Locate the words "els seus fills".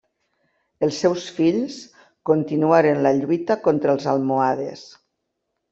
0.87-1.77